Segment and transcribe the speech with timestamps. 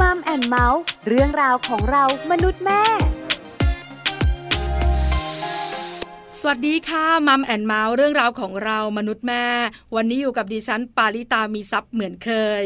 [0.00, 2.82] มัมแอนเมาส์เรื่องราวของเรามนุษย์แม่
[6.40, 9.46] สวัสดีค่ะมัมแอนเมาส์เรื่องราวของเรามนุษย์แม่
[9.94, 12.30] วันนี้อยู่กับดิฉันปาริตามีซัพ์เหมือนเค
[12.62, 12.64] ย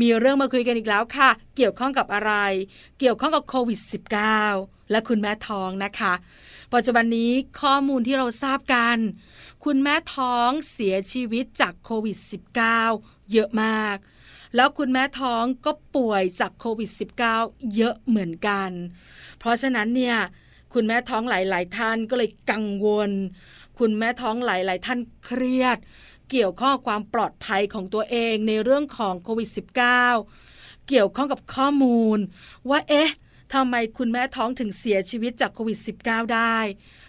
[0.00, 2.32] มีเรื่องมาคุยกันอีกแล้วค่ะ เกี่ยวข้องกับอะไร
[2.98, 3.80] เกี่ยวข้องกับโควิด
[4.36, 6.12] -19 และคุณแม่ท้องนะคะ
[6.74, 8.96] ปัจจุบันนี้ข้อมูลที่เราทราบกัน
[9.64, 12.16] คุณแม่ท้องเสียชีวิตจากโควิด
[12.74, 13.98] -19 เยอะมาก
[14.56, 16.90] แล้วคุณแม่ท้องก็ป่วยจากโควิด
[17.30, 18.70] -19 เยอะเหมือนกัน
[19.38, 20.16] เพราะฉะนั้นเนี่ย
[20.74, 23.10] คุณแม่ท้องหลาย ๆ ท่านก็เลยกังวล
[23.78, 25.78] คุณแม่ท้องหลาย ๆ ท่านเครียด
[26.30, 32.18] เกี่ยวข้องความปลอดภัยของตัวเองในเรื่องของโควิด -19 เกี่ยวข้องกับข้อมูล
[32.70, 33.10] ว่าเอ๊ะ
[33.54, 36.56] ทำไมคุณแม่ท้องถึงเสียชีวิตจากโควิด -19 ได้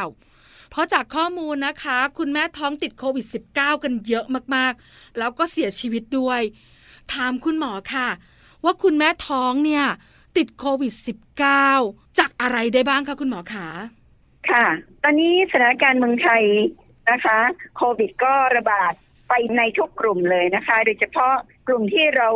[0.00, 4.24] -19 เพราะจากข้อมูลนะคะ คุณแม่ท้องติดโควิด -19 กันเยอะ
[4.54, 6.40] มากๆ แล้วก็เสียชีวิตด้วย
[7.12, 8.08] ถามคุณหมอค่ะ
[8.64, 9.84] ว่าคุณแม่ท้องเนี่ย
[10.36, 10.94] ติดโควิด
[11.56, 13.66] -19 จากอะไรได้บ้างคะคุณหมอขา
[14.50, 14.66] ค่ะ
[15.02, 16.44] ตอนนี้สถานการณ์เมืองไทย
[17.10, 17.38] นะคะ
[17.76, 18.92] โควิดก็ระบาด
[19.28, 21.34] ไปในทุกกลุ่มเลยนะคะ โดยเฉพาะ
[21.68, 22.28] กลุ่มที่เรา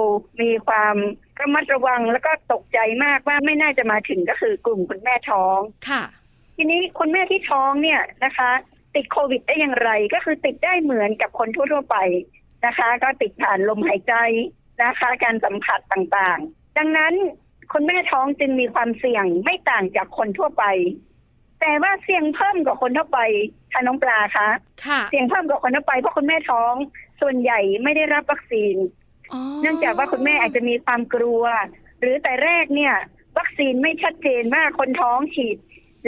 [0.42, 0.96] มีความ
[1.40, 5.58] ระมัดระวังแล้วก็ตกใจมากว่าไม่น่าจะมาถึงก็คือกลุ่มคุณแม่ท้อง
[5.88, 6.02] ค่ะ
[6.56, 8.50] ทีนี้คุณแม่ที่ท้องเนี่ยนะคะ
[8.94, 11.96] ติดโควิดได้อย่างไรก็คือติดได้เหมือนกับคนทั่วๆไป
[12.66, 14.14] นะคะ ก็ติดผ่านลมหายใจ
[14.82, 17.14] นะคะ การสัมผัสต่างๆ ดังนั้น
[17.72, 20.64] คุณแม่ท้องจึงมีความเสี่ยงไม่ต่างจากคนทั่วไป
[21.60, 23.20] แต่ว่าเสี่ยงเพิ่มกว่าคนทั่วไป
[23.72, 24.48] ค่ะน้องปลาคะ
[24.86, 26.74] ค่ะเสี่ยงเพิ่มกว่าคนทั่วไปเพราะคุณแม่ท้อง
[27.20, 28.76] ส่วนใหญ่ไม่ได้รับวัคซีน
[29.32, 31.42] อ๋อเนื่องจากว่าคุณแม่อาจจะมีความกลัว
[32.00, 32.94] หรือแต่แรกเนี่ย
[33.38, 35.56] วัคซีนไม่ชัดเจนว่าคนท้องฉีด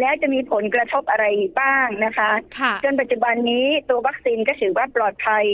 [0.01, 1.27] แล้วจะมีผลกระทบอะไร
[1.61, 5.47] บ้างนะคะค่ะจนปัจจุบันนี้ตัววัคซีนก็ถือว่าปลอดภัย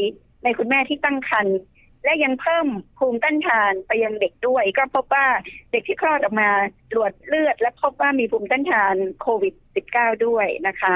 [0.45, 1.59] ในคุณแม่ที่ตั้งครรภ์
[2.07, 2.67] และยังเพิ่ม
[2.99, 5.27] ภูมิต้านทานไปยังเด็กด้วย ก็พบว่า
[5.73, 6.51] เด็กที่คลอดออกมา
[6.93, 9.55] ตรวจเลือด และพบว่ามีภูมิต้านทานโควิด
[9.91, 10.95] -19 ด้วยนะคะ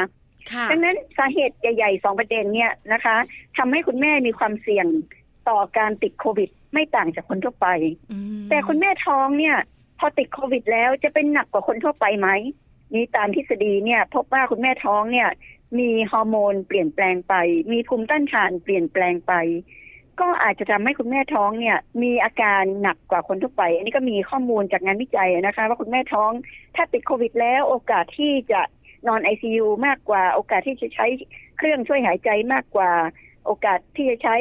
[0.53, 3.17] ค่ะดังนั้นสาเหตุใหญ่ๆสองประเด็นเนี่ยนะคะ
[3.57, 4.87] ทำให้คุณแม่มีความเสี่ยง
[5.49, 7.69] ต่อการติดโควิด ไม่ต่างจากคนทั่วไป
[8.13, 9.57] อืมแต่คุณแม่ท้องเนี่ย
[9.99, 12.29] พอติดโควิดแล้วจะเป็นหนักกว่าคนทั่วไปไหม
[12.95, 15.29] นี่ตามทฤษฎีเนี่ย พบว่าคุณแม่ท้องเนี่ย
[15.79, 17.35] มีฮอร์โมนเปลี่ยนแปลงไป
[17.73, 19.33] มีภูมิต้านทานเปลี่ยนแปลงไป
[20.21, 26.31] ก็อาจจะทำให้คุณแม่ท้องเนี่ย มีอาการหนักกว่าคนทั่วไป อันนี้ก็มีข้อมูลจากงานวิจัยนะคะ ว่าคุณแม่ท้อง
[26.77, 28.61] ถ้าติดโควิด แล้วโอกาสที่จะ
[29.09, 31.07] นอนไอซียูมากกว่า โอกาสที่จะใช้
[31.59, 32.91] เครื่องช่วยหายใจมากกว่า
[33.47, 34.37] โอกาสที่จะใช้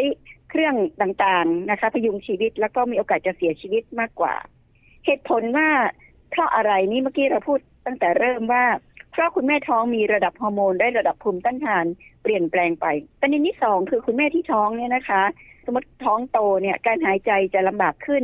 [0.50, 4.34] เครื่องต่างๆนะคะพยุงชีวิตแล้วก็มีโอกาสจะเสียชีวิตมากกว่า
[5.06, 5.70] เหตุผลว่า
[6.32, 8.66] เพราะอะไรนี่เมื่อกี้เราพูดตั้งแต่เริ่มว่า
[9.12, 11.86] เพราะคุณแม่ท้องมีระดับฮอร์โมนได้ระดับภูมิต้านทาน
[12.24, 12.86] เปลี่ยนแปลงไป
[13.22, 15.24] ประเด็นที่สองคือคุณแม่ที่ท้องเนี่ยนะคะ
[15.70, 18.24] มมติท้องโตเนี่ยการหายใจจะลำบากขึ้น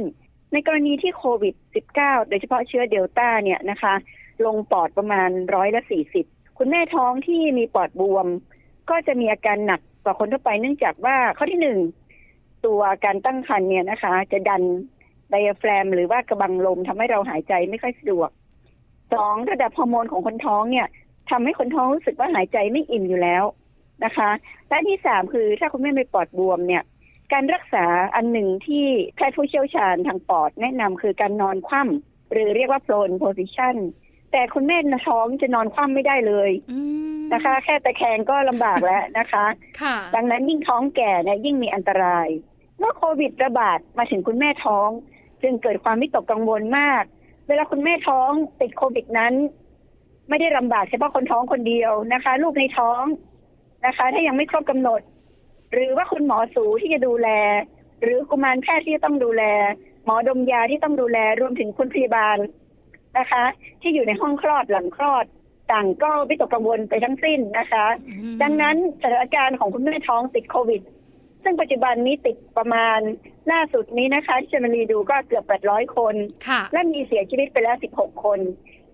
[0.51, 1.55] ในกรณีที่โควิด
[1.91, 3.93] -19 โดยเฉพาะเชื้อเดลต้าเนี่ยนะคะ
[4.45, 6.25] ลงปอดประมาณร้อยละสี่สิบ
[6.57, 8.27] คุณแม่ท้องที่มีปอดบวม
[8.89, 11.79] ก็จะมีอาการหนักกว่าคนทั่วไปเนื่องจากว่าข้อที่หนึ่ง
[12.65, 14.63] ตัวการตั้งครรภ์เนี่ยนะคะ จะดัน
[15.29, 18.29] ไดอะแฟรมหรือว่ากระบังลมทำให้เราหายใจไม่ค่อยสะดวก
[19.13, 20.87] สองระดับฮอร์โมนของคนท้องเนี่ย
[21.29, 23.43] ทำให้คนท้องรู้สึกว่าหายใจไม่อิ่มอยู่แล้ว
[24.05, 24.29] นะคะ
[24.69, 26.83] และที่สามคือถ้าคุณแม่มีปอดบวมเนี่ย
[27.33, 27.85] การรักษา
[28.15, 28.85] อันหนึ่งที่
[29.15, 33.75] แพทย์ผู้เชี่ยวชาญทางปอดแนะนำคือการนอนคว่ำหรือเรียกว่า prone position
[34.31, 34.77] แต่คุณแม่
[35.07, 36.79] ท้องจะนอนคว่ำไม่ได้เลยอื
[37.17, 39.45] มนะคะ แค่ตะแคงก็ลำบากแล้วนะคะ
[39.81, 42.27] ค่ะดังนั้นยิ่งท้องแก่เนี่ยยิ่งมีอันตราย
[42.79, 44.89] เมื่อโควิดระบาดมาถึงคุณแม่ท้อง
[45.43, 47.03] จึงเกิดความวิตกกังวลมาก
[47.47, 48.31] เวลาคุณแม่ท้อง
[48.61, 49.33] ติดโควิดนั้น
[50.29, 53.03] ไม่ได้ลำบากเฉพาะคนท้องคนเดียวนะคะ ลูกในท้อง
[53.85, 55.01] นะคะ ถ้ายังไม่ครบกำหนด
[55.73, 57.29] หรือว่าคุณหมอสูที่จะดูแล
[58.01, 59.43] หรือกุมารแพทย์ที่จะต้องดูแล
[60.05, 62.37] หมอดมยาที่ต้องดูแลรวมถึงคุณพยาบาล
[63.17, 63.43] นะคะ
[63.81, 65.25] ที่อยู่ในห้องคลอดหลังคลอด
[65.71, 70.81] ต่างก็วิตกกังวลไปทั้งสิ้นนะคะอืมดังนั้นสถานการณ์ของคุณแม่ท้องติดโควิด
[71.43, 72.99] ซึ่งปัจจุบันนี้ติดประมาณ
[73.51, 76.15] ล่าสุดนี้นะคะที่จะมารีดูก็เกือบ 800 คน
[76.47, 78.39] ค่ะและมีเสียชีวิตไปแล้ว 16 คน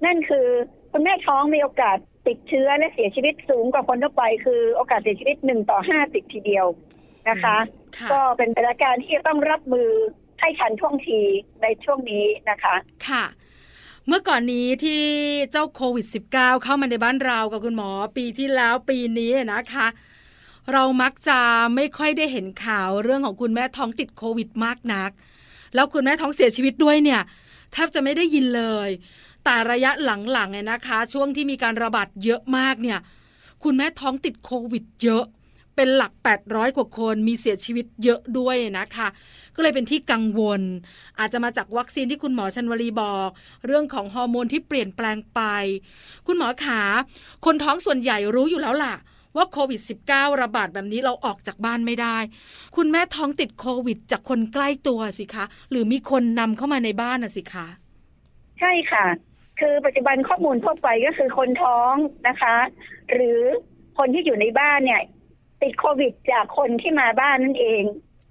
[0.06, 0.48] นั่นคือ
[0.92, 1.98] คุณแม่ท้องมีโอกาส
[2.28, 6.66] ติดเชื้อและเสียชีวิตสูงกว่าคนทั่วไป คือโอกาสเสียชีวิต1ต่อ50ทีเดียว
[7.30, 7.58] นะคะ
[7.98, 9.90] ค่ะก็เป็นสถานการณ์ที่จะต้องรับมือ
[10.40, 11.20] ให้ทันท่วงที
[11.62, 12.76] ในช่วงนี้นะคะ
[13.08, 13.24] ค่ะ
[14.08, 15.02] เมื่อก่อนนี้ที่
[15.52, 19.88] เจ้าโควิด -19 เข้ามาในบ้านเรากับคุณหมอปีที่แล้วปีนี้นะคะ
[20.74, 21.40] เรามักจะ
[21.76, 25.12] ไม่ค่อยได้เห็นข่าวเรื่องของคุณแม่ท้องติดโควิดมากนัก
[25.76, 27.22] แล้วคุณแม่ท้องเสียชีวิตด้วยเนี่ย
[27.74, 28.90] แทบจะไม่ได้ยินเลย
[29.44, 33.00] แต่ระยะหลังๆเนี่ยนะคะ ช่วงที่มีการระบาดเยอะมากเนี่ย
[33.64, 35.26] คุณแม่ท้องติดโควิดเยอะ
[35.76, 36.12] เป็นหลัก
[36.44, 39.08] 800 กว่าคนมีเสียชีวิตเยอะด้วยนะคะ
[39.56, 40.62] ก็เลยเป็นที่กังวล
[41.20, 43.30] อาจจะมาจากวัคซีนที่คุณหมอชันวลีบอก
[43.66, 45.42] เรื่องของฮอร์โมนที่เปลี่ยนแปลงไป
[46.28, 46.82] คุณหมอขา
[47.46, 48.96] คนท้องส่วนใหญ่รู้อยู่แล้วล่ะ
[49.36, 52.18] ว่าโควิด -19 ระบาดแบบนี้เราออกจากบ้านไม่ได้
[52.76, 57.68] คุณแม่ท้องติดโควิด จากคนใกล้ตัวสิคะ หรือมีคนนำเข้ามาในบ้านน่ะสิคะ
[58.60, 59.06] ใช่ค่ะ
[59.62, 61.94] คือปัจจุบันข้อมูลทั่วไปก็คือคนท้อง
[62.28, 62.56] นะคะ
[63.12, 63.40] หรือ
[63.98, 65.02] คนที่อยู่ในบ้านเนี่ย
[65.62, 67.84] ติดโควิดจากคนที่มาบ้านนั่นเอง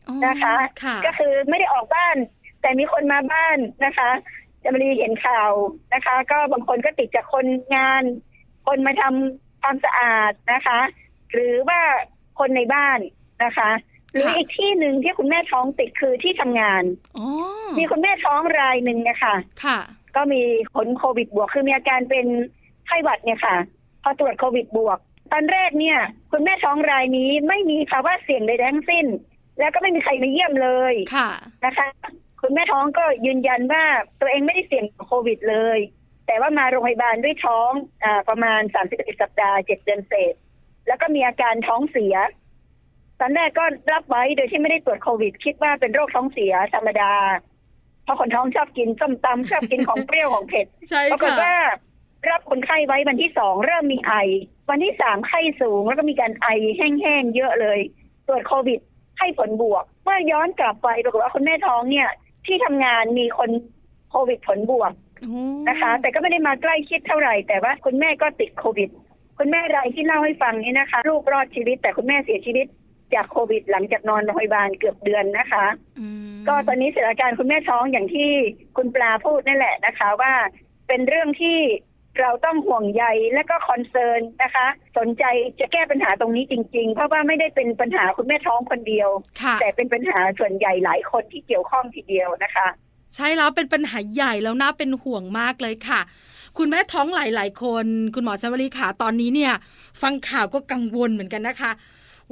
[0.08, 2.16] อ๋อนะคะค่ะก็คือไม่ได้ออกบ้าน
[2.60, 4.10] แต่มีคนมาบ้านนะคะ
[4.62, 5.50] จะมารีเห็นข่าว
[5.94, 8.02] นะคะ ก็บางคนก็ติดจากคนงาน
[8.66, 10.80] คนมาทำความสะอาดนะคะ
[11.32, 11.80] หรือว่า
[12.38, 12.98] คนในบ้าน
[13.44, 13.70] นะคะ
[14.12, 16.84] หรือค่ะอีกที่หนึ่งที่คุณแม่ท้องติดคือที่ทำงาน
[17.18, 17.26] อ๋อ
[17.78, 19.34] มีคุณแม่ท้องรายหนึ่งนะคะ
[19.64, 19.78] ค่ะ
[20.16, 20.42] ก็มี
[20.74, 22.26] ผลโควิดบวกคือมีอาการเป็น
[22.86, 23.56] ไข้หวัดเนี่ยค่ะ
[24.02, 24.98] พอตรวจโควิดบวก
[25.32, 25.98] ตอนแรกเนี่ย
[26.30, 29.06] คุณแม่ท้องรายนี้ไม่มีภาวะเสี่ยงใดๆทั้งสิ้น
[29.58, 31.30] แล้วก็ไม่มีใครมาเยี่ยมเลยค่ะ
[31.64, 31.86] นะคะ
[32.40, 33.84] คุณแม่ท้องก็ยืนยันว่า
[34.20, 35.78] ตัวเองไม่ได้เสี่ยงกับโควิดเลย
[36.26, 37.70] แต่ว่ามาโรงพยาบาลด้วยท้อง
[38.04, 38.60] อาประมาณ
[38.92, 40.34] 31สัปดาห์7เดือนเศษ
[40.86, 42.14] แล้วก็มีอาการท้องเสีย
[43.20, 47.12] ตอนแรกก็รับไว้โดยที่ไม่ได้ตรวจโควิด คิดว่าเป็นโรคท้องเสียธรรมดา
[47.49, 47.49] เพ
[48.10, 51.56] ราะคนท้องชอบกินส้มตำชอบกินของเปรี้ยวของเผ็ดใช่ปรากฏค่ะว่า
[52.30, 54.14] รับคนไข้ไว้วันที่สองเริ่มมีไอ
[54.70, 57.80] วันที่สามไข้สูงแล้วก็มีการไอแห้งๆเยอะเลย
[58.26, 58.80] ตรวจโควิด
[59.18, 62.08] ให้ผลบวก เมื่อย้อนกลับไปปรากฏว่าคุณแม่ท้องเนี่ย
[62.46, 63.50] ที่ทำงานมีคน
[64.10, 68.88] โควิดผลบวกโอ้นะคะ แต่ก็ไม่ได้มาใกล้ชิดเท่าไหร่ แต่ว่าคุณแม่ก็ติดโควิด
[69.38, 72.66] คุณแม่รายที่เล่าให้ฟังนี่นะคะ ลูกรอดชีวิต แต่คุณแม่เสียชีวิต
[73.14, 75.66] จากโควิด หลังจากนอนโรงพยาบาลเกือบเดือนนะคะ
[76.00, 78.30] อืม ก็ตอนนี้สถานการณ์คุณแม่ท้องอย่างที่
[78.76, 80.32] คุณปลาพูดนั่นแหละนะคะ ว่า
[80.88, 81.58] เป็นเรื่องที่
[82.20, 83.04] เราต้องห่วงใย
[83.34, 84.66] และก็คอนเซิร์นนะคะ
[84.98, 85.24] สนใจ
[85.60, 89.08] จะแก้ปัญหาตรงนี้จริง ๆ เพราะว่าไม่ได้เป็นปัญหาคุณแม่ท้องคนเดียว
[89.42, 92.68] ค่ะแต่เป็นปัญหาส่วนใหญ่หลายคนที่เกี่ยวข้องทีเดียวนะคะ
[93.16, 96.00] ใช่แล้วเป็นปัญหาใหญ่แล้วน่าเป็นห่วงมากเลยค่ะ
[96.58, 99.52] คุณแม่ท้องหลาย ๆ คน คุณหมอชวลีขาตอนนี้เนี่ย
[100.02, 101.72] ฟังข่าวก็กังวลเหมือนกันนะคะ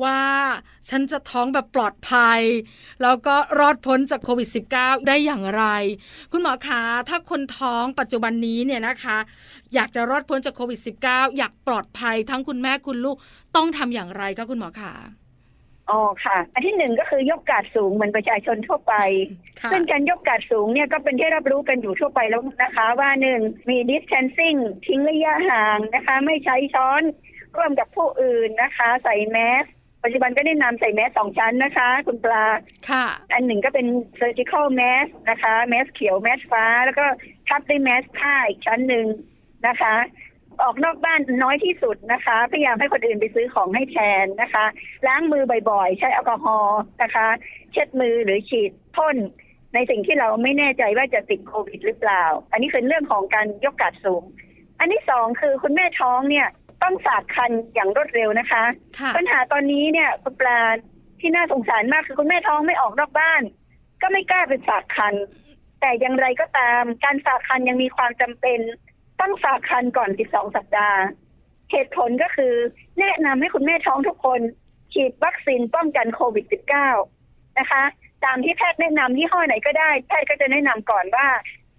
[0.05, 0.21] ว่า
[0.89, 2.41] ฉันจะท้องแบบปลอดภัย
[3.03, 4.49] แล้วก็รอดพ้นจากโควิด
[4.79, 5.65] -19 ได้อย่างไร
[6.33, 9.19] คุณหมอคะถ้าคนท้องปัจจุบันนี้เนี่ยนะคะ
[9.75, 13.17] อยากจะรอดพ้นจากโควิด -19 อยากปลอดภัยทั้งคุณแม่คุณลูก
[13.57, 14.95] ต้องทำอย่างไรคะคุณหมอคะ
[15.91, 18.95] อ๋อค่ะ อันที่หนึ่งก็คือยกกาดสูงเหมือนประชาชนทั่วไป
[19.61, 27.03] ค่ะซึ่งการยกกาดสูงเนี่ยก็เป็นที่รับรู้กันอยู่ทั่วไปแล้วนะคะ ว่าหนึ่งมี distancing ทิ้งระยะห่างนะคะ ไม่ใช้ช้อน
[27.57, 29.65] ร่วมกับผู้อื่นนะคะ ใส่แมส
[30.09, 32.45] ปัจจุบันก็แนะนำใส่แมสสองชั้นนะคะ คุณปลา
[32.91, 33.87] ค่ะ อันหนึ่งก็เป็น
[34.21, 37.05] surgical mask นะคะ แมสเขียว แมสฟ้า แล้วก็
[37.49, 39.07] ทับด้วยแมสผ้าอีกชั้นหนึ่ง
[39.67, 39.95] นะคะ
[40.63, 44.65] ออกนอกบ้านน้อยที่สุดนะคะ พยายามให้คนอื่นไปซื้อของให้แทนนะคะ
[45.07, 47.27] ล้างมือบ่อยๆ ใช้แอลกอฮอล์นะคะ
[47.73, 49.17] เช็ดมือหรือฉีดพ่น
[49.75, 54.23] ในสิ่งที่เราไม่แน่ใจว่าจะติดโควิดหรือเปล่า อันนี้คือเรื่องของการยกกาดสูง
[54.81, 56.49] อันที่สองคือคุณแม่ท้องเนี่ย
[56.83, 58.65] ต้องฝากคันอย่างรวดเร็วนะคะ
[58.99, 60.61] ค่ะปัญหาตอนนี้เนี่ยคุณปลา
[61.21, 63.43] ที่น่าสงสารมากคือคุณแม่ท้องไม่ออกนอกบ้าน
[64.03, 65.15] ก็ไม่กล้าไปฝากคัน
[65.81, 68.61] แต่อย่างไรก็ตาม การฝากคันยังมีความจำเป็น
[69.21, 71.01] ต้องฝากคันก่อน 12 สัปดาห์
[71.71, 72.55] เหตุผลก็คือ
[72.99, 74.41] แนะนำให้คุณแม่ท้องทุกคน
[74.93, 76.45] ฉีดวัคซีนป้องกันโควิด
[77.01, 77.83] -19 นะคะ
[78.25, 81.27] ตามที่แพทย์แนะนำยี่ห้อไหนก็ได้ แพทย์ก็จะแนะนำก่อนว่า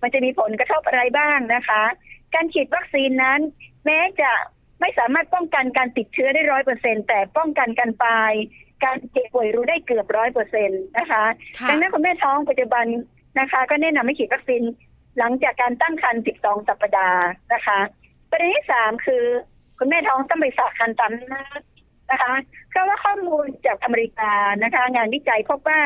[0.01, 1.83] มันจะมีผลกระทบอะไรบ้างนะคะ
[2.33, 3.39] การฉีดวัคซีนนั้น
[3.85, 4.31] แม้จะ
[4.81, 8.31] ไม่สามารถป้องกันการติดเชื้อได้ร้อยเปอร์เซ็นแต่ป้องกันการตาย
[8.83, 11.23] การเจ็บป่วยรู้ได้เกือบร้อยเปอร์เซ็นต์นะคะ
[11.59, 12.85] ค่ะดังนั้นคุณแม่ท้องปัจจุบัน
[13.39, 14.63] นะคะ ก็แนะนำให้ฉีดวัคซีน
[15.17, 17.79] หลังจากการตั้งครรภ์12 สัปดาห์นะคะ
[18.29, 19.23] ปประเด็นที่สามคือ
[19.77, 21.61] คุณแม่ท้องต้องไปฝากคันตามนัด
[22.11, 22.33] นะคะ
[22.69, 24.33] เพราะว่าข้อมูลจากอเมริกา
[24.63, 25.81] นะคะ งานวิจัยพบว่า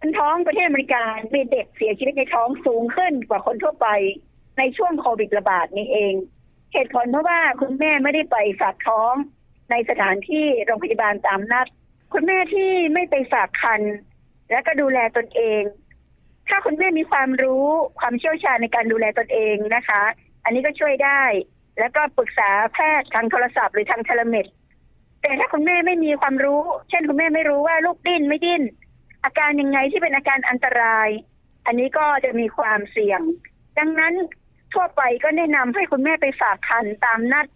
[0.00, 1.02] คนท้องประเทศอเมริกา
[1.34, 3.88] มีเด็กเสียชีวิตในท้องสูงขึ้นกว่าคนทั่วไป
[4.58, 6.14] ในช่วงโควิดระบาดนี้เอง
[6.72, 9.14] เหตุผลเพราะว่าคุณแม่ไม่ได้ไปฝากท้อง
[9.70, 11.66] ในสถานที่โรงพยาบาลตามนัด
[12.12, 13.80] คุณแม่ที่ไม่ไปฝากคัน
[14.50, 15.62] และก็ดูแลตนเอง
[16.48, 17.66] ถ้าคุณแม่มีความรู้
[17.98, 20.02] ความเชี่ยวชาญในการดูแลตนเองนะคะ
[20.44, 21.22] อันนี้ก็ช่วยได้
[21.78, 24.46] แล้วก็ปรึกษาแพทย์ทางโทรศัพท์หรือทางเทเลเมด
[25.22, 28.62] แต่ถ้าคุณแม่ไม่มีความรู้ เช่นคุณแม่ไม่รู้ว่าลูกดิ้นไม่ดิ้น
[29.24, 31.08] อาการยังไงที่เป็นอาการอันตราย
[31.66, 33.20] อันนี้ก็จะมีความเสี่ยง
[33.78, 34.14] ดังนั้น
[34.72, 37.46] ทั่วไปก็แนะนำให้คุณแม่ไปฝากคันตามนัด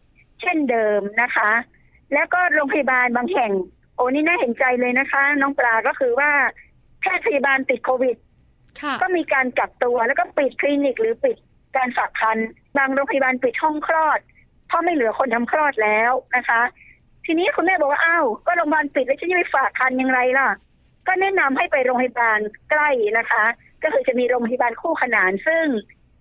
[0.41, 1.51] เช่นเดิมนะคะ
[2.15, 3.53] แล้วก็โรงพยาบาลบางแห่ง
[3.95, 6.31] โอ้นี่น่าเห็นใจเลยนะคะ น้องปลาก็คือว่า
[7.01, 8.17] แพทย์พยาบาลติดโควิด
[8.81, 11.37] ค่ะก็มีการกักตัวแล้วก็ปิดคลินิกหรือปิด
[11.77, 12.39] การฝากคัน
[12.79, 14.21] บางโรงพยาบาลปิดห้องคลอด
[14.69, 16.63] เพราะไม่เหลือคนทำคลอดแล้วนะคะ
[17.25, 20.49] ทีนี้คุณแม่บอกว่าอ้าวก็โรงพยาบาลปิดแล้วฉันจะไปฝากคันอยังไงล่ะ
[21.07, 22.39] ก็แนะนำให้ไปโรงพยาบาล
[22.71, 23.45] ใกล้นะคะ
[23.83, 25.65] ก็คือจะมีโรงพยาบาลคู่ขนานซึ่ง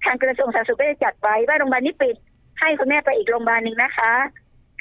[0.06, 2.16] ทางกระทรวงสาธารณสุขก็จะจัดไว้ว่าโรงพยาบาลนี้ปิด
[2.60, 4.14] ให้คุณแม่ไปอีกโรงพยาบาลหนึ่งนะคะ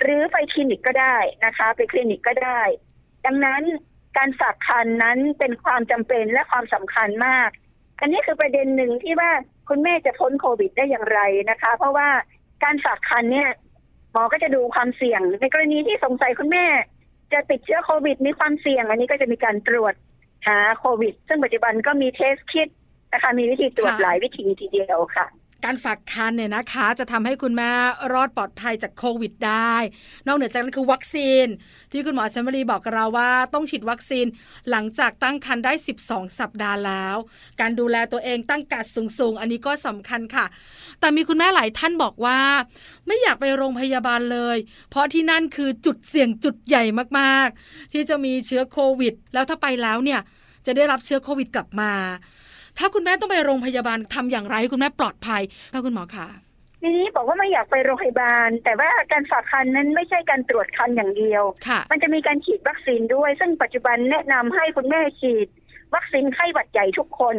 [0.01, 2.61] หรือไปคลินิกก็ได้นะคะ ไปคลินิกก็ได้
[3.27, 3.63] ดังนั้น
[4.17, 7.51] การฝากคันนั้นเป็นความจำเป็นและความสำคัญมาก
[8.01, 9.31] อันนี้คือประเด็นหนึ่งที่ว่า
[9.69, 12.09] คุณแม่จะพ้นโควิดได้อย่างไรนะคะ เพราะว่า
[12.65, 13.51] การฝากคันเนี่ย
[14.13, 16.67] หมอก็จะดูความเสี่ยง ในกรณีที่สงสัยคุณแม่
[17.33, 19.95] จะติดเชื้อโควิดมีความเสี่ยง อันนี้ก็จะมีการตรวจ
[20.47, 22.69] หาโควิด ซึ่งปัจจุบันก็มีเทสคิด
[23.15, 25.27] นะคะ มีวิธีตรวจค่ะหลายวิธีทีเดียวค่ะ
[25.65, 27.71] การฝากคันเนี่ยนะคะ จะทำให้คุณแม่
[28.13, 29.75] รอดปลอดภัยจากโควิดได้
[30.27, 31.47] นอกเหนือจากนั้นคือวัคซีน
[31.93, 34.27] ที่คุณหมอเซมบรีบอกกับเราว่าต้องฉีดวัคซีน
[34.71, 35.73] หลังจากตั้งครรภ์ได้
[36.07, 37.17] 12 สัปดาห์แล้ว
[37.61, 38.85] การดูแลตัวเองตั้งกัด
[39.19, 40.47] สูงๆ อันนี้ก็สำคัญค่ะ
[41.01, 42.41] แต่มีคุณแม่หลายท่านบอกว่า
[43.07, 44.57] ไม่อยากไปโรงพยาบาลเลย
[44.91, 46.85] เพราะที่นั่นคือจุดเสี่ยงจุดใหญ่
[47.19, 50.21] มากๆ ที่จะมีเชื้อโควิด แล้วถ้าไปแล้วเนี่ย
[50.67, 51.93] จะได้รับเชื้อโควิดกลับมา
[52.79, 56.27] ถ้าคุณแม่ต้องไปโรงพยาบาลทำอย่างไรให้คุณแม่ปลอดภัยค่ะคุณหมอคะ
[56.83, 65.49] ทีนี้บอกว่าไม่อยากไปโรงพยาบาล แต่ว่าการฝากคันนั้นไม่ใช่การตรวจคันอย่างเดียวค่ะมันจะมีการฉีดวัคซีนด้วย ซึ่งปัจจุบันแนะนำให้คุณแม่ฉีด
[65.95, 67.37] วัคซีนไข้หวัดใหญ่ทุกคน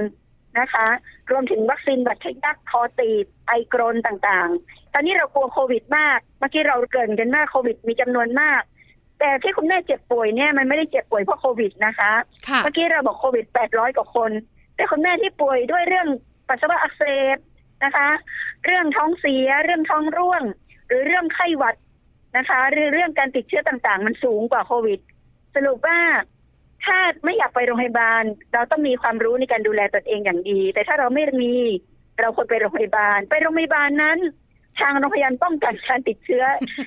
[0.60, 0.88] นะคะ
[1.32, 8.62] รวมถึงวัคซีนหวัดทะยักคอตีบไอกรนต่างๆ ตอนนี้เรากลัวโควิดมากเมื่อกี้เราเกรินกันมากโควิดมีจำนวนมาก
[9.20, 12.12] แต่ที่คุณแม่เจ็บป่วยเนี่ยมันไม่ได้เจ็บป่วยเพราะโควิดนะคะ
[12.48, 14.32] ค่ะเมื่อกี้เราบอกโควิด800กว่าคน
[14.76, 16.08] แต่คุณแม่ที่ป่วยด้วยเรื่อง
[16.48, 17.04] ปัสสาวะอักเส
[17.36, 17.38] บ
[17.84, 18.10] นะคะ
[18.66, 20.44] เรื่องท้องเสีย เรื่องท้องร่วง
[20.88, 21.76] หรือเรื่องไข้หวัด
[22.38, 25.00] นะคะหรือเรื่องการติดเชื้อต่างๆ มันสูงกว่าโควิด
[25.56, 26.00] สรุปว่า
[26.86, 31.54] ถ้าไม่อยากไปโรงพยาบาล เราต้องมีความรู้ในการดูแลตนเองอย่างดี แต่ถ้าเราไม่มี
[32.22, 34.20] เราควรไปโรงพยาบาล ไปโรงพยาบาลนั้น
[34.80, 36.44] ทางโรงพยาบาลป้องกันการติดเชื้อ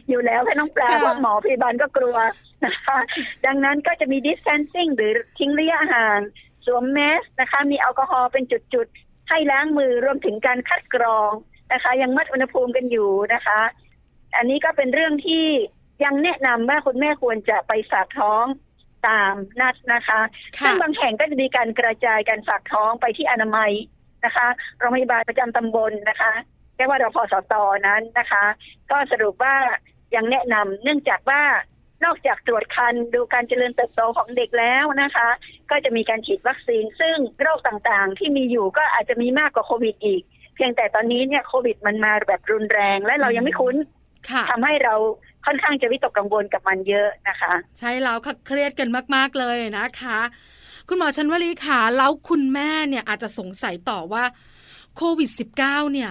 [0.08, 2.16] อยู่แล้วค่ะน้องปลาค่ะเพราะหมอพยาบาลก็กลัว
[2.64, 2.98] นะคะ
[3.46, 6.20] ดังนั้นก็จะมี distancing หรือทิ้งระยะห่าง
[6.68, 11.30] สวมแมสนะคะ มีแอลกอฮอล์เป็นจุดๆ ให้ล้างมือรวมถึงการคัดกรอง
[11.72, 13.60] นะคะ ยังมัดอุณหภูมิกันอยู่นะคะ
[14.36, 15.46] อันนี้ก็เป็นเรื่องที่
[16.04, 18.44] ยังแนะนำว่าคุณแม่ควรจะไปฝากท้อง
[19.08, 20.20] ตามนัดนะคะ
[20.58, 23.72] ค่ะซึ่งบางแห่งก็จะมีการกระจายการฝากท้องไปที่อนามัย
[24.24, 24.46] นะคะ
[24.78, 26.32] โรงพยาบาลประจำตำบลนะคะ
[26.76, 27.54] เรียกว่ารพสต
[27.86, 28.44] นั้นนะคะ
[28.90, 29.56] ก็สรุปว่า
[30.14, 31.42] ยังแนะนำเนื่องจากว่า
[32.04, 35.28] นอกจากตรวจคันดูการเจริญเติบโตของเด็กแล้วนะคะ
[35.70, 40.22] ก็จะมีการฉีดวัคซีน ซึ่งโรคต่างๆ ที่มีอยู่ก็อาจจะมีมากกว่าโควิดอีก
[40.54, 43.76] เพียงแต่ตอนนี้เนี่ยโควิดมันมาแบบรุนแรงและเรายังไม่คุ้น
[44.30, 44.94] ค่ะทำให้เรา
[45.46, 50.18] ค่อนข้างจะวิตกกังวลกับมันเยอะนะคะ ใช่แล้วค่ะเครียดกันมาก ๆ เลยนะคะ
[50.88, 54.24] คุณหมอชันวลีค่ะแล้วคุณแม่เนี่ยอาจจะสงสัยต่อว่า
[54.96, 56.10] โควิด -19 เนี่ย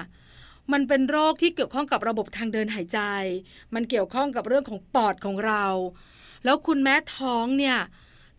[0.71, 2.99] มันเป็นโรคที่เกี่ยวข้องกับระบบทางเดินหายใจ
[3.73, 5.65] มันเกี่ยวข้องกับเรื่องของปอดของเรา
[6.45, 7.77] แล้วคุณแม่ท้องเนี่ย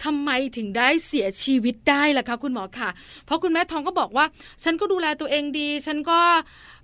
[0.04, 2.90] ทำไมถึงได้เสียชีวิตได้ล่ะคะคุณหมอค่ะ
[3.24, 4.24] เพราะคุณแม่ท้องก็บอกว่า
[4.64, 6.20] ฉันก็ดูแลตัวเองดี ฉันก็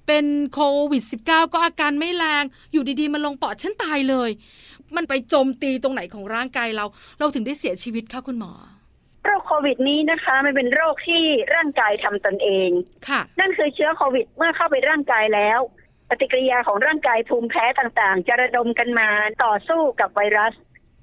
[0.06, 0.60] เป็นโค
[0.90, 4.30] วิด -19 ก็อาการไม่แรง อยู่ดีๆ มันลงปอดฉันตายเลย
[4.96, 6.86] มันไปโจมตีตรงไหนของร่างกายเรา
[7.18, 8.52] เราถึงได้เสียชีวิตคะคุณหมอ
[9.24, 11.22] โรคโควิดนี้นะคะมันเป็นโรคที่
[11.54, 12.70] ร่างกายทำตนเอง
[13.08, 15.60] ค่ะ นั่นคือเชื้อโควิดเมื่อเข้าไปร่างกายแล้ว
[16.08, 19.08] ปฏิกิริยาของร่างกายภูมิแพ้ต่างๆ จะระดมกันมา
[19.44, 20.54] ต่อสู้กับไวรัส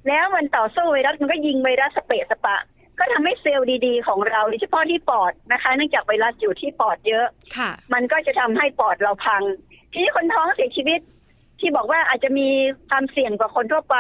[0.08, 2.58] แล้วมันต่อสู้ไวรัสมันก็ยิงไวรัสสเปะสปะ
[3.00, 7.26] ก็ทำให้เซลล์ดีๆ ของเราโดยเฉพาะที่ปอดนะคะ เนื่องจากไวรัสอยู่ที่ปอดเยอะ
[7.58, 9.44] ค่ะ มันก็จะทำให้ปอดเราพัง
[9.92, 11.00] ทีนี้คนท้องเสียชีวิต
[11.60, 12.48] ที่บอกว่าอาจจะมี
[12.90, 13.98] ความเสี่ยงกว่าคนทั่วไป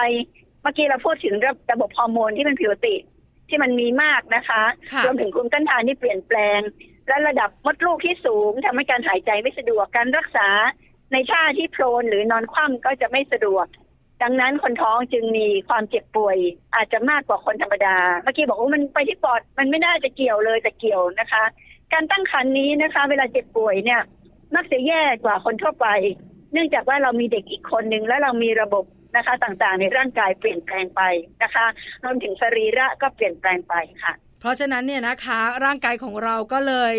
[0.61, 2.95] เมื่อกี้เราพูดถึงระระบบฮอร์โมนที่เป็นผิวติ
[3.51, 6.59] ที่มันมีมากนะคะค่ะรวมถึงภูมิต้านทานที่เปลี่ยนแปลง
[7.07, 10.49] และระดับมดลูกที่สูงทำให้การหายใจไม่สะดวกการรักษา
[11.11, 13.65] ในท่าที่ prone หรือนอนคว่ำก็จะไม่สะดวก
[14.23, 16.37] ดังนั้นคนท้องจึงมีความเจ็บป่วย
[16.75, 21.43] อาจจะมากกว่าคนธรรมดา เมื่อกี้บอกว่ามันไปที่ปอดมันไม่น่าจะเกี่ยวเลยแต่เกี่ยวนะคะ
[21.93, 24.01] การตั้งครรภ์นี้นะคะ เวลาเจ็บป่วยเนี่ย
[24.55, 25.87] มักจะแย่กว่าคนทั่วไป
[26.53, 31.01] เนื่องจากว่าเรามีเด็กอีกคนหนึ่งและเรามีระบบ นะคะต่างๆ ในร่างกายเปลี่ยนแปลงไป
[31.43, 31.65] นะคะ
[32.03, 36.95] รวมถึงสรีระก็เปลี่ยนแปลงไปค่ะ เพราะฉะนั้นเนี่ยนะคะร่างกายของเราก็เลย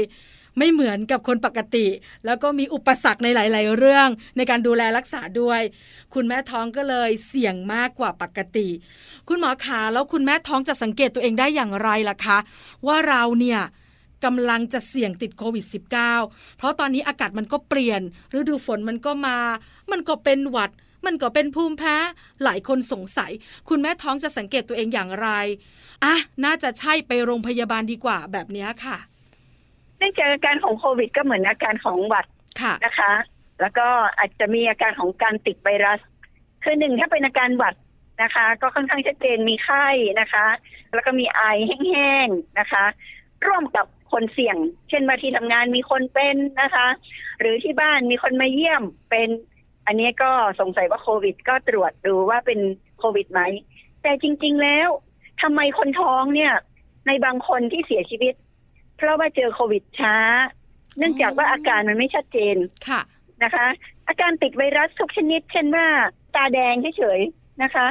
[0.59, 1.87] ไม่เหมือนกับคนปกติ
[2.27, 5.61] แล้วก็มีอุปสรรคในหลาย ๆ เรื่อง ในการดูแลรักษาด้วย
[6.15, 8.69] คุณแม่ท้องก็เลยเสี่ยงมากกว่าปกติ
[9.29, 12.39] คุณหมอขาแล้วคุณแม่ท้องจะสังเกตตัวเองได้อย่างไรล่ะคะ
[12.87, 13.61] ว่าเราเนี่ย
[14.25, 15.65] กำลังจะเสี่ยงติดโควิด
[16.11, 18.01] -19 เพราะตอนนี้อากาศมันก็เปลี่ยน
[18.39, 19.37] ฤดูฝนมันก็มา
[19.91, 20.71] มันก็เป็นหวัด
[21.07, 21.97] มันก็เป็นภูมิแพ้
[22.45, 23.33] หลายคนสงสัย
[23.69, 25.29] คุณแม่ท้องจะสังเกตตัวเองอย่างไร
[26.05, 28.97] อะน่าจะใช่ไปโรงพยาบาลดีกว่าแบบนี้ค่ะ
[29.99, 32.27] เนื่องจากอาการของโควิด ก็เหมือนอาการของหวัด
[32.63, 33.13] ค่ะนะคะ
[33.61, 33.87] แล้วก็
[34.19, 36.01] อาจจะมีอาการของการติดไวรัส
[36.63, 37.75] คือหนึ่งถ้าเป็นอาการหวัด
[38.23, 39.87] นะคะ ก็ค่อนข้างชัดเจนมีไข้
[40.21, 40.47] นะคะ
[40.95, 42.85] แล้วก็มีไอแห้งๆนะคะ
[43.47, 44.57] ร่วมกับคนเสี่ยง
[44.89, 46.87] เช่นมาที่ทำงานมีคนเป็นนะคะ
[47.41, 49.29] หรือที่บ้านมีคนมาเยี่ยมเป็น
[49.87, 52.61] อันนี้ก็สงสัยว่าโควิด ก็ตรวจดูว่าเป็น
[52.99, 53.41] โควิดไหม
[54.03, 54.89] แต่จริง ๆ แล้ว
[55.43, 56.53] ทำไมคนท้องเนี่ย
[57.07, 58.35] ในบางคนที่เสียชีวิต
[58.97, 60.17] เพราะว่าเจอโควิดช้า
[60.99, 62.57] เนื่องจากว่าอาการมันไม่ชัดเจน
[62.89, 63.01] ค่ะ
[63.43, 63.67] นะคะ
[64.09, 65.87] อาการติดไวรัสทุกชนิด เช่นว่า
[66.35, 67.87] ตาแดงเฉยๆนะคะ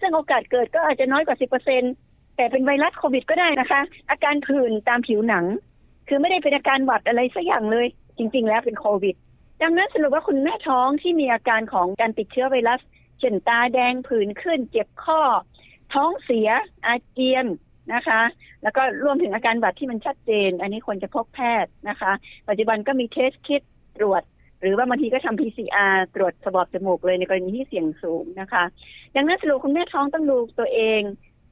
[0.00, 1.36] ซึ่งโอกาสเกิดก็อาจจะน้อยกว่า
[1.84, 5.44] 10%แต่เป็นไวรัสโควิดก็ได้นะคะ อาการผื่นตามผิวหนัง
[6.08, 7.86] คือไม่ได้เป็นอาการหวัดอะไรสักอย่างเลย
[8.18, 9.16] จริง ๆ แล้วเป็นโควิด
[9.62, 12.80] ดังนั้นสรุปว่าคุณแม่ท้องที่มีอาการของการติดเชื้อไวรัส
[13.20, 15.20] เช่นตาแดงผื่นขึ้น เจ็บข้อ
[15.94, 16.48] ท้องเสีย
[16.86, 17.46] อาเจียน
[17.94, 18.20] นะคะ
[18.62, 22.12] แล้วก็รวมถึงอาการหวัดที่มันชัดเจน อันนี้ควรจะพบแพทย์นะคะ
[22.48, 23.62] ปัจจุบันก็มีเทสคิด
[23.96, 24.22] ตรวจ
[24.60, 28.64] หรือว่าบางทีก็ทำ PCR ตรวจสะบอบจมูกเลยในกรณีที่เสี่ยงสูงนะคะ
[29.16, 31.00] ดังนั้นสรุปคุณแม่ท้องต้องดูตัวเอง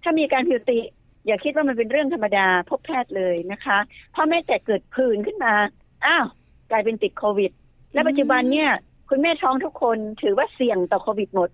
[0.03, 0.79] ถ้ามีการผิวติ
[1.27, 3.79] อย่าคิดว่ามันเป็นเรื่องธรรมดาพบแพทย์เลยนะคะ
[4.14, 5.55] พราะแม่แต่เกิดผื่นขึ้นมา
[6.07, 6.27] อ้าว
[6.71, 7.53] กลายเป็นติดโควิด
[7.95, 8.71] และปัจจุบันเนี่ย
[9.09, 11.51] คุณแม่ท้องทุกคนถือว่าเสี่ยงต่อโควิดหมด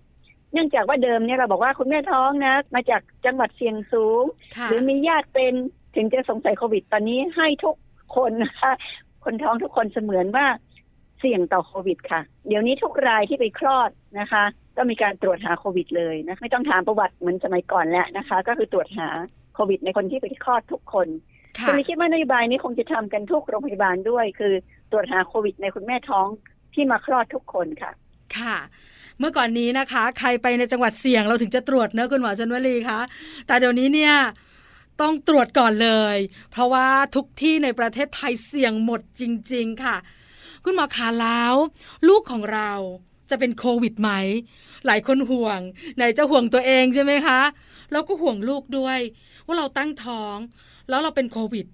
[0.53, 4.23] เนื่องจากว่าเดิมเนี่ยเราบอกว่าคุณแม่ท้องนะ มาจากจังหวัดเสี่ยงสูง
[4.57, 5.53] ค่ะหรือมีญาติเป็น
[5.95, 7.75] ถึงจะสงสัยโควิด ตอนนี้ให้ทุก
[8.15, 8.71] คนนะคะ
[9.23, 10.45] คนท้องทุกคนเสมือนว่า
[11.19, 14.43] เสี่ยงต่อโควิด ค่ะ เดี๋ยวนี้ทุกรายที่ไปคลอดนะคะ
[14.77, 19.09] ก็มีการตรวจหาโควิด เลยนะไม่ต้องถามประวัติเหมือนสมัยก่อนแล้วนะคะ ก็คือตรวจหา
[19.55, 21.07] โควิด ในคนที่ไปคลอดทุกคน
[21.59, 24.53] ค่ะคุณเลยคิดว่านโยบายนี้คงจะทำกันทุกโรงพยาบาลด้วย คือ
[24.91, 26.27] ตรวจหาโควิดในคุณแม่ท้อง
[26.73, 27.91] ที่มาคลอดทุกคนค่ะ
[28.37, 28.57] ค่ะ
[29.19, 32.99] เมื่อก่อนนี้นะคะ ใครไปในจังหวัดเสี่ยงเราถึงจะตรวจเนอะคุณหมอชนวลีคะ
[33.47, 34.15] แต่เดี๋ยวนี้เนี่ย
[35.01, 36.17] ต้องตรวจก่อนเลย
[36.51, 39.23] เพราะว่าทุกที่ในประเทศไทยเสี่ยงหมดจ
[39.53, 39.95] ริง ๆ ค่ะ
[40.65, 41.53] คุณหมอคะแล้ว
[42.07, 42.71] ลูกของเรา
[43.29, 44.11] จะเป็นโควิดไหม
[44.85, 45.59] หลายคนห่วง
[45.95, 47.39] ไหนจะห่วงตัวเองใช่ไหมคะ
[47.91, 48.99] แล้วก็ห่วงลูกด้วย
[49.45, 50.37] ว่าเราตั้งท้อง
[50.89, 51.65] แล้วเราเป็นโควิด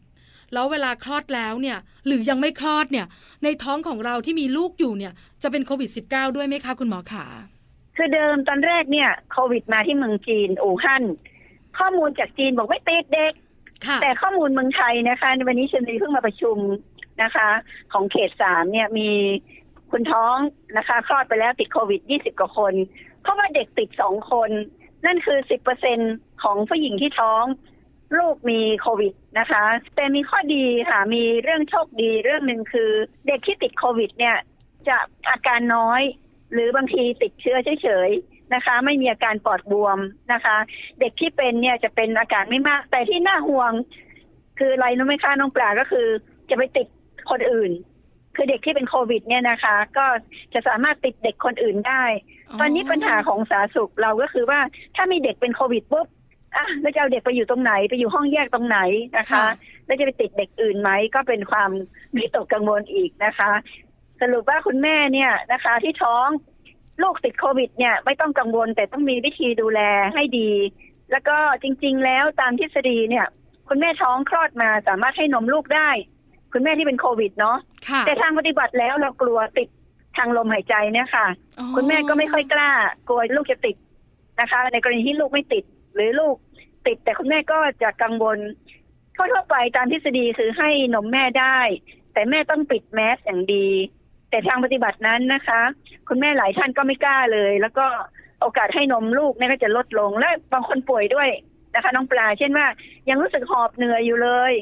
[0.54, 3.06] แล้วเวลาคลอดแล้วเนี่ยหรือยังไม่คลอดเนี่ย
[3.44, 7.26] ในท้องของเราที่มีลูกอยู่เนี่ย จะเป็นโควิด -19 ด้วยไหมคะคุณหมอขา
[7.98, 11.04] คือเดิมตอนแรกเนี่ยโควิดมาที่เมืองจีนอู่ฮั่น
[11.78, 13.34] ข้อมูลจากจีนบอกไม่ติดเด็ก
[13.86, 16.58] ค่ะแต่ข้อมูลเมืองไทยนะคะในวันนี้ชนลีเพิ่งมาประชุม
[17.24, 17.48] นะคะ
[17.94, 19.10] ของเขตสามเนี่ยมี
[19.92, 20.38] คุณท้อง
[20.78, 22.74] นะคะ คลอดไปแล้วติดโควิด20กว่าคน
[23.22, 24.50] เพราะว่าเด็กติดสองคน
[25.06, 26.00] นั่นคือ10เปอร์เซ็น
[26.44, 27.44] ของผู้หญิงที่ท้อง
[28.16, 29.64] ลูกมีโควิดนะคะ
[29.96, 32.90] แต่มีข้อดีค่ะ มีเรื่องโชคดีเรื่องหนึ่งคือ
[33.28, 34.38] เด็กที่ติดโควิด เนี่ย
[34.88, 34.98] จะ
[35.30, 36.02] อาการน้อย
[36.54, 40.00] หรือบางทีติดเชื้อเฉยๆนะคะ ไม่มีอาการปอดบวม
[40.34, 40.58] นะคะ
[41.00, 43.72] เด็กที่เป็นเนี่ยจะเป็นอาการไม่มาก แต่ที่น่าห่วง
[44.60, 46.08] คืออะไรรู้ไหมคะน้องปลาก็คือ
[46.50, 46.88] จะไปติด
[47.30, 47.72] คนอื่น
[48.36, 50.06] คือเด็กที่เป็นโควิด เนี่ยนะคะ ก็
[50.54, 52.04] จะสามารถติดเด็กคนอื่นได้
[52.60, 54.60] ตอนนี้ปัญหาของสาธารณสุขเราก็คือว่า
[54.96, 56.08] ถ้ามีเด็กเป็นโควิดปุ๊บ
[56.56, 58.80] อะแล้วจะเอาเด็กไปอยู่ตรงไหนไปอยู่ห้องแยกตรงไหน
[59.18, 59.48] นะคะ ค่ะ
[59.86, 61.72] แล้วจะไปติดเด็กอื่นไหมก็เป็นความ
[62.18, 63.52] วิตกกังวลอีกนะคะ
[64.22, 66.28] สรุปว่าคุณแม่เนี่ยนะคะ ที่ท้อง
[67.04, 69.80] ลูกติดโควิด เนี่ย ไม่ต้องกังวลแต่ต้องมีวิธีดูแล
[70.16, 70.52] ให้ดี
[71.12, 73.26] แล้วก็จริง ๆ แล้วตามทฤษฎีเนี่ย
[73.70, 75.90] คุณแม่ท้องคลอดมาสามารถให้นมลูกได้
[76.54, 77.58] คุณแม่ที่เป็นโควิดเนาะ
[77.90, 79.68] ค่ะแต่ทางปฏิบัติแล้วเรากลัวติด
[80.18, 81.28] ทางลมหายใจเนี่ยค่ะ
[81.60, 82.72] อ๋อคุณแม่ก็ไม่ค่อยกล้า
[83.08, 83.76] กลัวลูกจะติด
[84.40, 85.64] นะคะ ในกรณีที่ลูกไม่ติด
[85.98, 86.36] หรือลูก
[86.88, 88.38] ติดแต่คุณแม่ก็จะกังวล
[89.16, 91.60] ทั่วไปตามทฤษฎีคือให้นมแม่ได้
[92.14, 93.68] แต่แม่ต้องปิดแมสอย่างดี
[94.30, 95.62] แต่ทางปฏิบัตินั้นนะคะ
[96.08, 97.86] คุณแม่หลายท่านก็ไม่กล้าเลย แล้วก็
[98.42, 101.30] โอกาสให้นมลูกเนี่ยก็จะลดลง และบางคนป่วยด้วย
[101.76, 102.68] นะคะ น้องปลา เช่นว่า
[103.10, 104.54] ยังรู้สึกหอบเหนื่อยอยู่เลย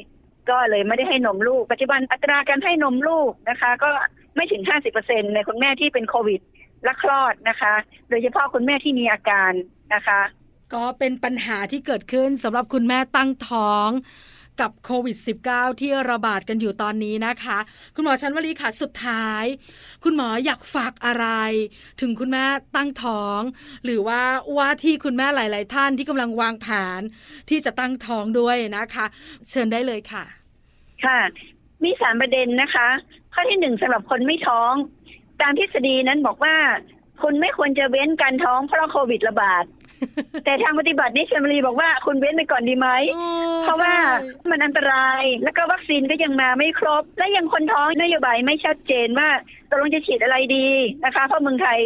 [0.50, 3.90] ก็เลยไม่ได้ให้นมลูก ปัจจุบันอัตราการให้นมลูกนะคะ ก็
[4.36, 4.62] ไม่ถึง
[4.98, 6.40] 50%ในคุณแม่ที่เป็นโควิด
[6.84, 7.74] และคลอดนะคะ
[8.08, 9.52] โดยเฉพาะคุณแม่ที่มีอาการ
[9.94, 10.20] นะคะ
[10.74, 13.88] ก็เป็นปัญหาที่เกิดขึ้นสำหรับคุณแม่ตั้งท้อง
[14.60, 15.16] กับโควิด
[15.48, 17.58] -19 ที่ระบาดกันอยู่ตอนนี้นะคะ
[17.94, 19.44] คุณหมอชันวลีค่ะสุดท้าย
[20.04, 21.26] คุณหมออยากฝากอะไร
[22.00, 22.44] ถึงคุณแม่
[22.76, 23.40] ตั้งท้อง
[23.84, 24.20] หรือว่า
[24.56, 26.66] ว่าที่คุณแม่หลาย ๆ ท่านที่กำลังวางแผ
[26.98, 27.00] น
[27.50, 29.06] ที่จะตั้งท้องด้วยนะคะ
[29.50, 30.24] เชิญได้เลยค่ะ
[31.04, 31.18] ค่ะ
[31.84, 32.88] มีสามประเด็นนะคะ
[33.34, 34.72] ข้อที่หนึ่งสำหรับคนไม่ท้อง
[35.40, 36.56] ตามทฤษฎีนั้นบอกว่า
[37.22, 39.64] คุณไม่ควรจะเว้นการท้องเพราะโควิดระบาด
[40.44, 42.88] แต่ทางปฏิบัตินี่เชมรีบอกว่าคุณเว้นไปก่อนดีไหม
[43.62, 43.94] เพราะว่า
[44.50, 49.28] มันอันตราย แล้วก็วัคซีนก็ยังมาไม่ครบ และยังคนท้องนโยบายไม่ชัดเจนว่า
[49.70, 50.68] ตกลงจะฉีดอะไรดี
[51.04, 51.80] นะคะ เพราะเมืองไทย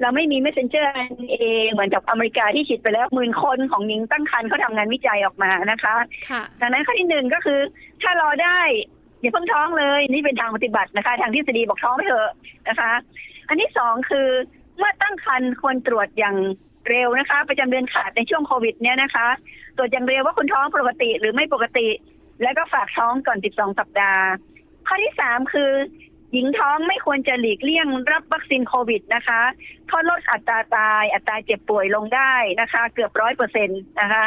[0.00, 5.96] เราไม่มี messenger RNA เหมือนกับอเมริกาที่ฉีดไปแล้วหมื่นคนของหญิงตั้งครรภ์เขาทำงานวิจัยออกมานะคะ
[6.30, 7.60] ค่ะดังนั้นข้อที่หนึ่งก็คือ
[8.02, 8.60] ถ้ารอได้
[9.20, 12.32] อย่าเพิ่งท้องเลย นี่เป็นทางปฏิบัตินะคะ ทางทฤษฎีบอกท้องไม่เถอะ
[12.68, 12.92] นะคะ
[13.48, 14.28] อันที่สองคือ
[14.78, 16.36] เมื่อตั้งครรภ์ควรตรวจอย่าง
[16.88, 19.26] เร็วนะคะ ประจำเดือนขาดในช่วงโควิดเนี่ยนะคะ
[19.76, 21.88] ตรวจอย่างเร็วว่าคุณท้องปกติหรือไม่ปกติ
[22.42, 24.24] แล้วก็ฝากท้องก่อน 12 สัปดาห์
[24.86, 25.70] ข้อที่สามคือ
[26.32, 29.42] หญิงท้องไม่ควรจะหลีกเลี่ยงรับวัคซีนโควิดนะคะ
[29.86, 34.24] เพราะลดอัตราตาย อัตราเจ็บป่วยลงได้นะคะ เกือบร้อยเปอร์เซ็นต์นะคะ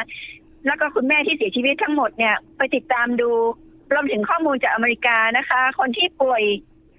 [0.66, 3.32] แล้วก็คุณแม่ที่เสียชีวิตทั้งหมดเนี่ยไปติดตามดู
[3.94, 6.44] รวมถึงข้อมูลจากอเมริกานะคะ คนที่ป่วย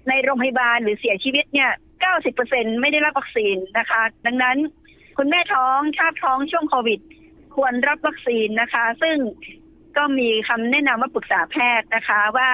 [0.09, 1.71] ในโรงพยาบาลหรือเสียชีวิตเนี่ย
[2.07, 4.57] 90%ไม่ได้รับวัคซีนนะคะ ดังนั้น
[5.17, 6.99] คุณแม่ท้องชาบท้องช่วงโควิด
[7.55, 9.17] ควรรับวัคซีนนะคะ ซึ่ง
[9.97, 12.49] ก็มีคำแนะนำว่าปรึกษาแพทย์นะคะ ว่า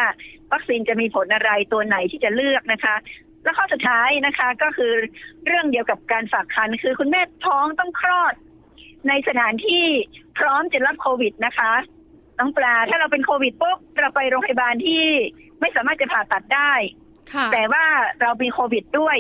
[0.54, 2.96] วัคซีนจะมีผลอะไรตัวไหนที่จะเลือกนะคะ
[3.44, 4.92] แล้วข้อสุดท้ายนะคะก็คือ
[5.46, 8.34] เรื่องเดียวกับการฝากครรภ์คือคุณแม่ท้องต้องคลอด
[9.08, 9.86] ในสถานที่
[10.38, 11.74] พร้อมจะรับโควิดนะคะ
[12.40, 15.04] น้องปลาถ้าเราเป็นโควิดปุ๊บเราไปโรงพยาบาลที่
[15.62, 16.74] ไม่สามารถจะผ่าตัดได้
[17.54, 17.86] แต่ว่า
[18.22, 19.18] เรามีโควิดด้วย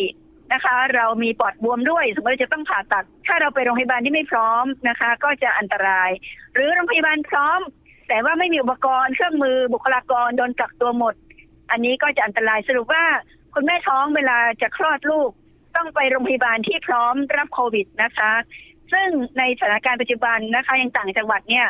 [0.53, 6.09] นะคะ เรามีปอดบวมด้วย สมมติจะต้องผ่าตัด ถ้าเราไปโรงพยาบาลที่ไม่พร้อมนะคะ ก็จะอันตราย
[6.53, 7.59] หรือโรงพยาบาลพร้อม
[8.09, 11.13] แต่ว่าไม่มีอุปกรณ์เครื่องมือบุคลากรโดนกักตัวหมด
[11.71, 13.05] อันนี้ก็จะอันตรายสรุปว่า
[13.53, 15.29] คุณแม่ท้องเวลาจะคลอดลูก
[15.75, 18.31] ต้องไปโรงพยาบาลที่พร้อมรับโควิดนะคะ
[18.93, 21.67] ซึ่งในสถานการณ์ปัจจุบันนะคะยังต่างจังหวัดเนี่ย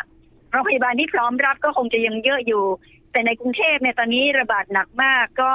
[0.51, 2.63] โรงพยาบาลที่พร้อมรับก็คงจะยังเยอะอยู่
[3.11, 5.51] แต่ในกรุงเทพเนี่ยตอนนี้ระบาดหนักมากก็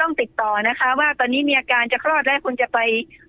[0.00, 2.78] ต้องติดต่อนะคะ ว่าตอนนี้มีอาการจะคลอดแล้วคุณจะไป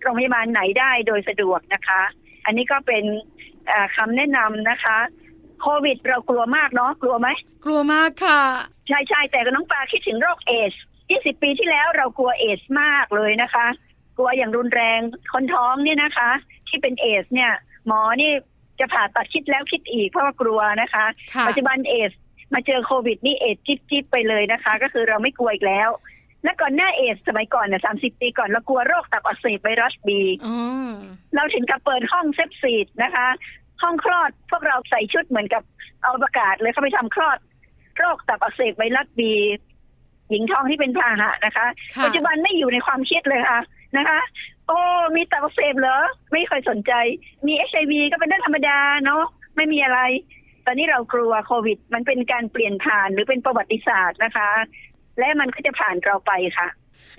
[0.01, 2.01] โรงพยาบาลไหนได้โดยสะดวกนะคะ
[2.45, 3.03] อันนี้ก็เป็น
[3.67, 4.97] เอ่อคำแนะนำนะคะ
[5.61, 7.27] โควิดเรากลัวมากเนาะกลัวไหม
[7.65, 8.41] กลัวมากค่ะ
[8.87, 10.73] ใช่ใช่แต่ก็น้องปลาคิดถึงโรคเอดส์
[11.07, 13.67] 20 ปีที่แล้วเรากลัวเอดส์มากเลยนะคะ
[14.17, 14.99] กลัวอย่างรุนแรง
[15.33, 16.29] คนท้องเนี่ยนะคะ
[16.67, 17.51] ที่เป็นเอดส์เนี่ย
[17.87, 18.31] หมอนี่
[18.79, 22.11] จะผ่าตัดคิดแล้วคิดอีกเพราะว่ากลัวนะคะค่ะปัจจุบันเอดส์
[22.53, 25.89] มาเจอโควิดนี่เอดส์จิ๊บจิ๊บไปเลยนะคะ ก็คือเราไม่กลัวอีกแล้ว
[26.47, 30.53] และก่อนหน้าเอดส์สมัยก่อนเนี่ยสามสิบปีก่อนเรากลัวโรคตับอักเสบไวรัสบีอ๋
[30.89, 30.93] อ
[31.35, 33.27] เราถึงกับเปิดห้อง septic นะคะ
[33.81, 35.63] ห้องคลอดพวกเราใส่ชุดเหมือนกับ
[36.03, 37.37] เอาประกาศเลยเข้าไปทำคลอด
[37.97, 39.33] โรคตับอักเสบไวรัสบี
[40.29, 43.59] หญิงท้องที่เป็นพาหะนะคะค่ะปัจจุบันไม่อยู่ในความคิดเลยค่ะ
[43.97, 44.19] นะคะ
[44.67, 44.79] โอ้
[45.15, 45.97] มีตับอักเสบเหรอ
[46.31, 46.93] ไม่เคยสนใจ
[47.47, 49.23] มีเอชไอวีก็เป็นเรื่องธรรมดาเนาะ
[49.55, 49.99] ไม่มีอะไร
[50.65, 54.49] ตอนนี้เรากลัวโควิด มันเป็นการเปลี่ยนผ่านหรือเป็นประวัติศาสตร์นะคะ
[55.19, 56.67] และมันก็จะผ่านเราไปค่ะ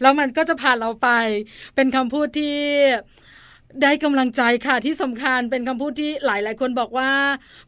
[0.03, 1.09] แล้วมันก็จะผ่านเราไป
[1.75, 2.57] เป็นคำพูดที่
[3.83, 7.11] ได้กำลังใจค่ะที่สำคัญเป็นคำพูดที่หลายๆคนบอกว่า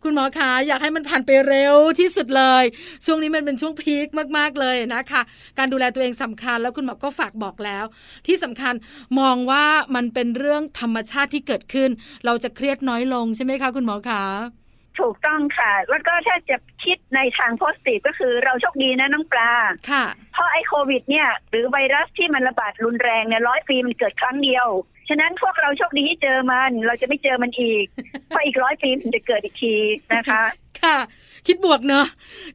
[0.02, 2.64] คุณหมอคะอยากให้มันผ่านไปเร็วที่สุดเลย
[3.06, 5.22] ช่วงนี้มันเป็นช่วงพีคมากๆเลยนะคะ
[5.58, 7.84] การดูแลตัวเองสำคัญแล้วคุณหมอก็ฝากบอกแล้ว
[8.26, 8.74] ที่สำคัญ
[9.20, 9.64] มองว่า
[9.94, 11.90] มันเป็นเรื่องธรรมชาติที่เกิดขึ้น
[12.24, 14.59] เราจะเครียดน้อยลงใช่ไหมคะคุณหมอคะ
[15.00, 19.52] ถูกต้องค่ะ แล้วก็ถ้าจะคิดในทางโพสติฟก็คือเราโชคดีนะน้องปลา
[19.90, 24.66] ค่ะ เพราะไอ้โควิดเนี่ย หรือไวรัสที่มันระบาดรุนแรงเนี่ยร้อยปีมันเกิดครั้งเดียว
[25.08, 27.86] ฉะนั้นพวกเราโชคดีที่เจอมัน เราจะไม่เจอมันอีก
[28.28, 29.74] เพราะอีกร้อยปีมันจะเกิดอีกที
[30.14, 30.42] นะคะ
[30.82, 30.98] ค่ะ
[31.46, 32.06] คิดบวกเนอะ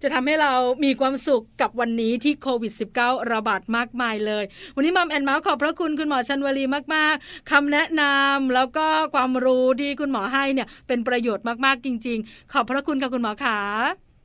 [0.01, 4.43] จะทำให้เรามีความสุขกับวันนี้ที่โควิด -19 ระบาดมากมายเลย
[4.75, 13.59] วันนี้มัมแอนเมาส์ขอบพระคุณคุณหมอชันวลีมาก ๆคำแนะนำแล้วก็ความรู้ที่คุณหมอให้เนี่ยเป็นประโยชน์มาก ๆ จริง ๆ ขอบพระคุณค่ะคุณหมอขา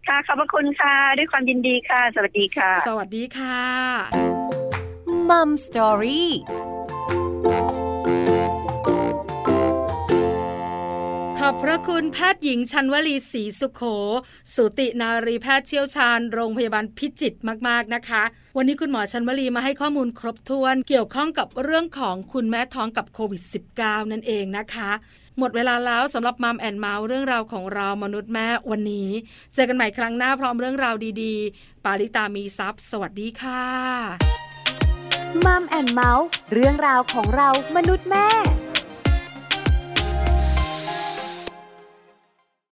[0.08, 3.60] ค่ะขอบพระคุณค่ะ ด้วยความยินดีค่ะ สวัสดีค่ะ สวัสดีค่ะ
[5.28, 6.30] มัมสตอรี่
[11.44, 13.82] ขอบพระคุณแพทย์หญิงชันวลีศรีสุขโข
[14.54, 18.22] สูตินารีแพทย์เชี่ยวชาญ โรงพยาบาลพิจิตรมากๆนะคะ
[18.56, 23.42] วันนี้คุณหมอชันวลีมาให้ข้อมูลครบถ้วน เกี่ยวข้องกับเรื่องของคุณแม่ท้องกับโควิด
[23.76, 24.90] -19 นั่นเองนะคะ
[25.38, 29.08] หมดเวลาแล้วสำหรับ Mom and Mouth เรื่องราวของเรามนุษย์แม่วันนี้
[29.54, 33.64] เจอกันใหม่ครั้งหน้าพร้อมเรื่องราวดีๆ ปาริตามีทรัพย์สวัสดีค่ะ
[35.44, 38.28] Mom and Mouth เรื่องราวของเรามนุษย์แม่